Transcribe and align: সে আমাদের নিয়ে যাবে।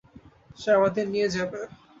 সে 0.57 0.69
আমাদের 0.77 1.05
নিয়ে 1.09 1.27
যাবে। 1.35 1.59